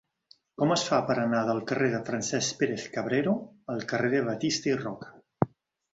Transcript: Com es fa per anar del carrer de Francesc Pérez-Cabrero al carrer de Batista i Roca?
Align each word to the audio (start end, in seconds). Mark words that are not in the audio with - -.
Com 0.61 0.71
es 0.75 0.85
fa 0.91 0.97
per 1.09 1.17
anar 1.23 1.41
del 1.49 1.59
carrer 1.71 1.91
de 1.91 2.01
Francesc 2.09 2.57
Pérez-Cabrero 2.63 3.35
al 3.75 3.85
carrer 3.93 4.11
de 4.15 4.23
Batista 4.33 4.73
i 4.73 4.77
Roca? 4.85 5.51